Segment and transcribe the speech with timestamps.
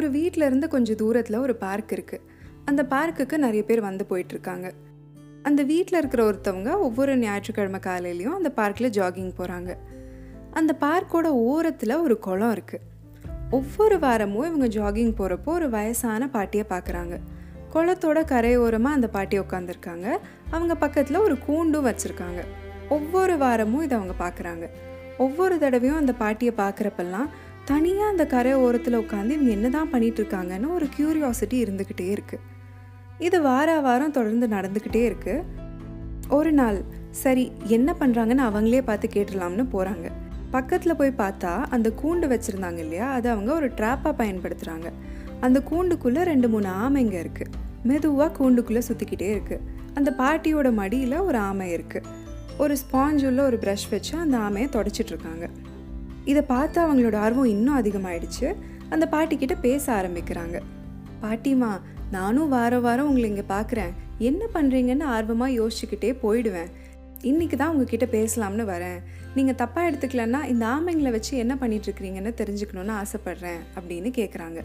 [0.00, 2.26] ஒரு வீட்டிலேருந்து இருந்து கொஞ்சம் தூரத்தில் ஒரு பார்க் இருக்குது
[2.64, 4.70] அந்த பார்க்குக்கு நிறைய பேர் வந்து போயிட்டுருக்காங்க.
[5.42, 9.76] அந்த வீட்டில் இருக்கிற ஒருத்தவங்க ஒவ்வொரு ஞாயிற்றுக்கிழமை காலையிலையும் அந்த பார்க்கில் ஜாகிங் போகிறாங்க
[10.50, 12.86] அந்த பார்க்கோட ஓரத்தில் ஒரு குளம் இருக்குது
[13.50, 17.16] ஒவ்வொரு வாரமும் இவங்க ஜாகிங் போகிறப்போ ஒரு வயசான பாட்டியை பார்க்குறாங்க
[17.74, 20.06] குளத்தோட கரையோரமாக அந்த பாட்டி உட்காந்துருக்காங்க
[20.50, 22.40] அவங்க பக்கத்தில் ஒரு கூண்டும் வச்சுருக்காங்க.
[22.88, 24.66] ஒவ்வொரு வாரமும் இதை அவங்க பார்க்குறாங்க
[25.18, 27.28] ஒவ்வொரு தடவையும் அந்த பாட்டியை பார்க்குறப்பெல்லாம்
[27.70, 32.46] தனியாக அந்த கரை ஓரத்தில் உட்காந்து இவங்க என்ன தான் பண்ணிகிட்ருக்காங்கன்னு ஒரு க்யூரியாசிட்டி இருந்துக்கிட்டே இருக்குது
[33.18, 35.44] இது வார வாரம் தொடர்ந்து நடந்துக்கிட்டே இருக்குது
[36.28, 36.78] ஒரு நாள்
[37.10, 40.08] சரி என்ன பண்ணுறாங்கன்னு அவங்களே பார்த்து கேட்டுடலாம்னு போகிறாங்க
[40.50, 43.12] பக்கத்தில் போய் பார்த்தா அந்த கூண்டு வச்சுருந்தாங்க இல்லையா?
[43.12, 44.88] அதை அவங்க ஒரு ட்ராப்பாக பயன்படுத்துகிறாங்க
[45.40, 47.52] அந்த கூண்டுக்குள்ளே ரெண்டு மூணு ஆமைங்க இருக்குது
[47.84, 52.08] மெதுவாக கூண்டுக்குள்ளே சுற்றிக்கிட்டே இருக்குது அந்த பாட்டியோட மடியில் ஒரு ஆமை இருக்குது
[52.58, 55.69] ஒரு ஸ்பாஞ்ச் உள்ள ஒரு ப்ரஷ் வச்சு அந்த ஆமையை தொடச்சிட்ருக்காங்க இருக்காங்க.
[56.24, 58.54] இதை பார்த்து அவங்களோட ஆர்வம் இன்னும் அதிகமாயிடுச்சு.
[58.88, 60.58] அந்த பாட்டிக்கிட்ட பேச ஆரம்பிக்கிறாங்க.
[61.22, 66.70] பாட்டிமா நானும் வார வாரம் உங்களை இங்கே பார்க்குறேன் என்ன பண்ணுறீங்கன்னு ஆர்வமாக யோசிச்சுக்கிட்டே போயிடுவேன்.
[67.22, 69.00] இன்னைக்கு தான் உங்ககிட்ட பேசலாம்னு வரேன்.
[69.34, 74.60] நீங்கள் தப்பாக எடுத்துக்கலன்னா இந்த ஆமைங்களை வச்சு என்ன பண்ணிகிட்ருக்கிறீங்கன்னு தெரிஞ்சுக்கணுன்னு ஆசைப்பட்றேன் அப்படின்னு கேட்குறாங்க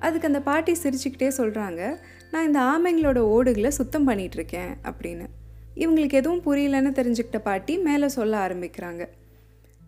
[0.00, 1.96] அதுக்கு அந்த பாட்டி சிரிச்சுக்கிட்டே சொல்கிறாங்க
[2.30, 5.26] நான் இந்த ஆமைங்களோட ஓடுகளை சுத்தம் பண்ணிகிட்ருக்கேன் அப்படின்னு.
[5.74, 9.02] இவங்களுக்கு எதுவும் புரியலன்னு தெரிஞ்சுக்கிட்ட பாட்டி மேலே சொல்ல ஆரம்பிக்கிறாங்க.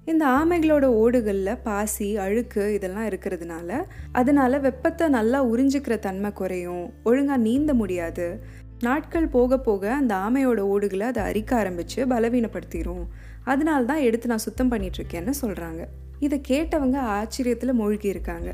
[0.06, 6.92] இந்த ஆமைகளோட ஓடுகளில் பாசி அழுக்கு இதெல்லாம் இருக்கிறதுனால அதனால வெப்பத்தை நல்லா உறிஞ்சிக்கிற தன்மை குறையும்.
[7.04, 8.26] ஒழுங்காக நீந்த முடியாது.
[8.80, 13.04] நாட்கள் போக போக அந்த ஆமையோட ஓடுகளை அதை அரிக்க ஆரம்பித்து பலவீனப்படுத்திடும்
[13.44, 15.84] அதனால தான் எடுத்து நான் சுத்தம் பண்ணிட்டு இருக்கேன்னு சொல்கிறாங்க
[16.20, 18.50] இதை கேட்டவங்க ஆச்சரியத்தில் மூழ்கி இருக்காங்க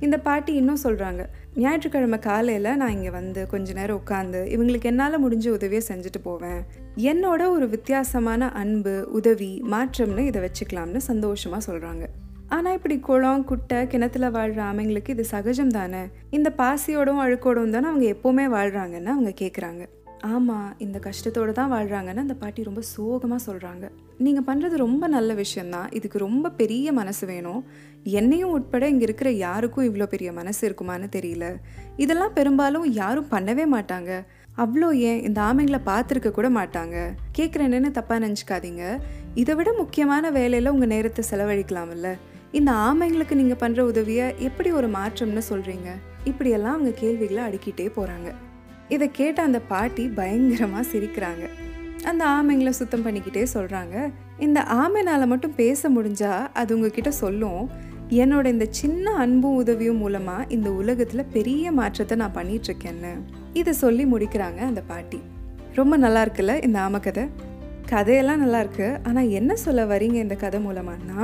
[0.00, 5.48] இந்த பாட்டி இன்னும் சொல்கிறாங்க ஞாயிற்றுக்கிழமை காலையில் நான் இங்கே வந்து கொஞ்ச நேரம் உட்காந்து இவங்களுக்கு என்னால் முடிஞ்ச
[5.48, 6.60] உதவியை செஞ்சுட்டு போவேன்.
[6.96, 12.06] என்னோட ஒரு வித்தியாசமான அன்பு உதவி மாற்றம்னு இதை வச்சுக்கலாம்னு சந்தோஷமாக சொல்கிறாங்க
[12.48, 16.02] ஆனால் இப்படி குளம் குட்டை கிணத்துல வாழ்கிற ஆமைங்களுக்கு இது சகஜம் தானே?
[16.30, 19.88] இந்த பாசியோடும் அழுக்கோடும் தானே அவங்க எப்போவுமே வாழ்கிறாங்கன்னு அவங்க கேட்குறாங்க
[20.22, 25.92] ஆமாம் இந்த கஷ்டத்தோடு தான் வாழ்கிறாங்கன்னு அந்த பாட்டி ரொம்ப சோகமாக சொல்கிறாங்க நீங்கள் பண்ணுறது ரொம்ப நல்ல விஷயந்தான்
[25.92, 27.64] இதுக்கு ரொம்ப பெரிய மனசு வேணும்.
[28.04, 31.54] என்னையும் உட்பட இங்கே இருக்கிற யாருக்கும் இவ்வளோ பெரிய மனசு இருக்குமான்னு தெரியல.
[31.96, 34.24] இதெல்லாம் பெரும்பாலும் யாரும் பண்ணவே மாட்டாங்க.
[34.56, 37.14] அவ்வளோ ஏன் இந்த ஆமைங்களை பார்த்துருக்க கூட மாட்டாங்க.
[37.38, 38.98] கேட்குறேன்னு தப்பாக நினச்சிக்காதீங்க.
[39.34, 42.16] இதை விட முக்கியமான வேலையில் உங்கள் நேரத்தை செலவழிக்கலாம்ல.
[42.52, 45.90] இந்த ஆமைங்களுக்கு நீங்கள் பண்ணுற உதவியை எப்படி ஒரு மாற்றம்னு சொல்கிறீங்க
[46.24, 48.30] இப்படியெல்லாம் அவங்க கேள்விகளை அடுக்கிட்டே போகிறாங்க
[48.94, 51.44] இதை கேட்ட அந்த பாட்டி பயங்கரமாக சிரிக்கிறாங்க.
[52.10, 53.96] அந்த ஆமைங்களை சுத்தம் பண்ணிக்கிட்டே சொல்கிறாங்க
[54.46, 57.62] இந்த ஆமைனால் மட்டும் பேச முடிஞ்சா அது உங்ககிட்ட சொல்லும்.
[58.22, 63.12] என்னோட இந்த சின்ன அன்பும் உதவியும் மூலமாக இந்த உலகத்தில் பெரிய மாற்றத்தை நான் பண்ணிகிட்ருக்கேன்னு
[63.60, 65.20] இதை சொல்லி முடிக்கிறாங்க அந்த பாட்டி.
[65.74, 67.24] ரொம்ப நல்லா இருக்குல்ல இந்த ஆமை கதை?
[67.92, 71.20] கதையெல்லாம் நல்லாயிருக்கு ஆனால் என்ன சொல்ல வரீங்க இந்த கதை மூலமானா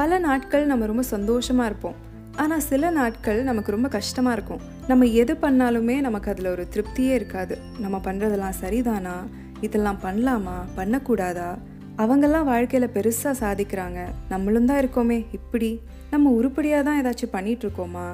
[0.00, 1.96] பல நாட்கள் நம்ம ரொம்ப சந்தோஷமாக இருப்போம்.
[2.42, 4.60] ஆனால் சில நாட்கள் நமக்கு ரொம்ப கஷ்டமாக இருக்கும்.
[4.86, 7.58] நம்ம எது பண்ணாலுமே நமக்கு அதில் ஒரு திருப்தியே இருக்காது.
[7.78, 9.16] நம்ம பண்ணுறதெல்லாம் சரிதானா?
[9.60, 10.56] இதெல்லாம் பண்ணலாமா?
[10.76, 11.58] பண்ணக்கூடாதா?
[11.96, 14.08] அவங்கெல்லாம் வாழ்க்கையில் பெருசாக சாதிக்கிறாங்க.
[14.28, 15.24] நம்மளும் தான் இருக்கோமே.
[15.32, 18.06] இப்படி நம்ம உருப்படியாக தான் ஏதாச்சும் பண்ணிகிட்ருக்கோமா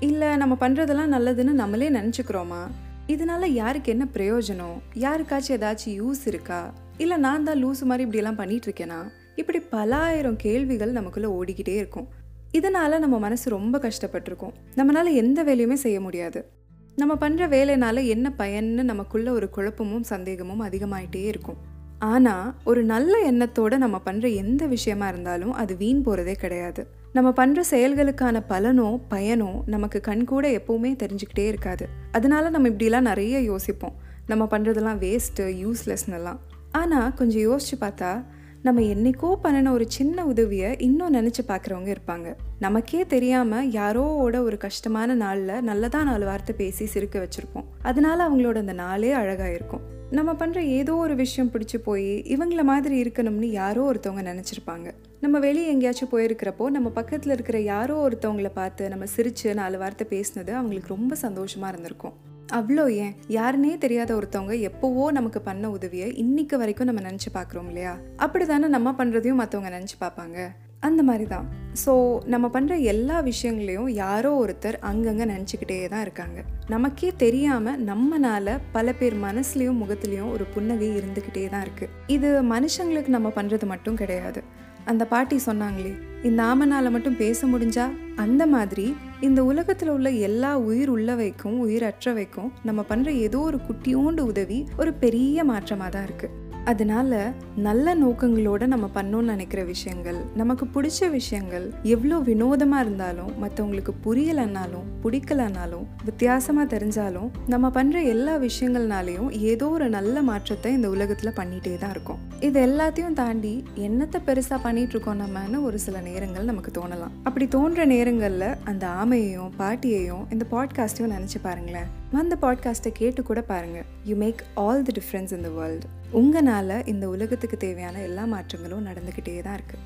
[0.00, 2.60] இல்லை நம்ம பண்ணுறதெல்லாம் நல்லதுன்னு நம்மளே நினச்சிக்கிறோமா?
[3.06, 4.76] இதனால யாருக்கு என்ன பிரயோஜனம்?
[4.94, 6.72] யாருக்காச்சும் ஏதாச்சும் யூஸ் இருக்கா?
[6.96, 9.00] இல்லை நான் தான் லூஸ் மாதிரி இப்படியெல்லாம் பண்ணிகிட்ருக்கேனா
[9.36, 12.08] இப்படி பல ஆயிரம் கேள்விகள் நமக்குள்ளே ஓடிக்கிட்டே இருக்கும்.
[12.52, 14.54] இதனால் நம்ம மனசு ரொம்ப கஷ்டப்பட்டிருக்கோம்.
[14.76, 16.50] நம்மளால் எந்த வேலையுமே செய்ய முடியாது.
[16.96, 21.56] நம்ம பண்ணுற வேலைனால என்ன பயன்னு நமக்குள்ள ஒரு குழப்பமும் சந்தேகமும் அதிகமாயிட்டே இருக்கும்.
[21.98, 26.86] ஆனால் ஒரு நல்ல எண்ணத்தோடு நம்ம பண்ணுற எந்த விஷயமா இருந்தாலும் அது வீண் போகிறதே கிடையாது.
[27.12, 31.88] நம்ம பண்ணுற செயல்களுக்கான பலனோ பயனோ நமக்கு கண்கூட எப்பவுமே தெரிஞ்சுக்கிட்டே இருக்காது.
[32.12, 33.92] அதனால நம்ம இப்படிலாம் நிறைய யோசிப்போம்.
[34.26, 36.38] நம்ம பண்ணுறதெல்லாம் வேஸ்ட்டு யூஸ்லெஸ்னெல்லாம்
[36.72, 38.24] ஆனால் கொஞ்சம் யோசிச்சு பார்த்தா
[38.62, 42.28] நம்ம என்னைக்கோ பண்ணின ஒரு சின்ன உதவியை இன்னும் நினச்சி பார்க்குறவங்க இருப்பாங்க.
[42.58, 47.68] நமக்கே தெரியாமல் யாரோவோட ஒரு கஷ்டமான நாளில் நல்லதாக நாலு வார்த்தை பேசி சிரிக்க வச்சுருப்போம்.
[47.82, 53.02] அதனால அவங்களோட அந்த நாளே அழகாக இருக்கும் நம்ம பண்ணுற ஏதோ ஒரு விஷயம் பிடிச்சி போய் இவங்கள மாதிரி
[53.02, 54.88] இருக்கணும்னு யாரோ ஒருத்தவங்க நினச்சிருப்பாங்க.
[55.20, 60.54] நம்ம வெளியே எங்கேயாச்சும் போயிருக்கிறப்போ நம்ம பக்கத்தில் இருக்கிற யாரோ ஒருத்தவங்கள பார்த்து நம்ம சிரித்து நாலு வார்த்தை பேசினது
[60.60, 62.16] அவங்களுக்கு ரொம்ப சந்தோஷமாக இருந்திருக்கும்.
[62.52, 63.14] அவ்வளோ ஏன்?
[63.28, 67.98] யாருனே தெரியாத ஒருத்தவங்க எப்போவோ நமக்கு பண்ண உதவியை இன்னைக்கு வரைக்கும் நம்ம நினச்சி பார்க்குறோம் இல்லையா?
[68.16, 70.48] அப்படி தானே நம்ம பண்ணுறதையும் மற்றவங்க நினச்சி பார்ப்பாங்க.
[70.80, 71.46] அந்த மாதிரி தான்
[71.82, 71.92] ஸோ
[72.32, 76.38] நம்ம பண்ணுற எல்லா விஷயங்களையும் யாரோ ஒருத்தர் அங்கங்கே நினச்சிக்கிட்டே தான் இருக்காங்க.
[76.68, 83.32] நமக்கே தெரியாமல் நம்மனால பல பேர் மனசுலேயும் முகத்துலேயும் ஒரு புன்னகை இருந்துக்கிட்டே தான் இருக்குது இது மனுஷங்களுக்கு நம்ம
[83.36, 84.42] பண்ணுறது மட்டும் கிடையாது.
[84.84, 85.92] அந்த பாட்டி சொன்னாங்களே
[86.22, 87.86] இந்த ஆமனால் மட்டும் பேச முடிஞ்சா?
[88.16, 88.86] அந்த மாதிரி
[89.20, 95.44] இந்த உலகத்தில் உள்ள எல்லா உயிர் உள்ளவைக்கும் உயிரற்றவைக்கும் நம்ம பண்ணுற ஏதோ ஒரு குட்டியோண்டு உதவி ஒரு பெரிய
[95.44, 102.80] மாற்றமாக தான் இருக்குது அதனால நல்ல நோக்கங்களோட நம்ம பண்ணோம்னு நினைக்கிற விஷயங்கள் நமக்கு பிடிச்ச விஷயங்கள் எவ்வளோ வினோதமாக
[102.80, 110.88] இருந்தாலும் மற்றவங்களுக்கு புரியலைன்னாலும் பிடிக்கலனாலும் வித்தியாசமாக தெரிஞ்சாலும் நம்ம பண்ணுற எல்லா விஷயங்கள்னாலையும் ஏதோ ஒரு நல்ல மாற்றத்தை இந்த
[110.88, 112.18] உலகத்தில் பண்ணிகிட்டே தான் இருக்கும்.
[112.40, 117.10] இது எல்லாத்தையும் தாண்டி என்னத்தை பெருசாக பண்ணிட்டு இருக்கோம் நம்மன்னு ஒரு சில நேரங்கள் நமக்கு தோணலாம்.
[117.22, 121.88] அப்படி தோன்ற நேரங்களில் அந்த ஆமையையும் பாட்டியையும் இந்த பாட்காஸ்ட்டையும் நினச்சி பாருங்களேன்.
[122.12, 127.08] வந்த பாட்காஸ்ட்டை கேட்டு கூட பாருங்கள் you make all the difference in the world உங்களால் இந்த
[127.08, 129.84] உலகத்துக்கு தேவையான எல்லா மாற்றங்களும் நடந்துக்கிட்டே தான் இருக்குது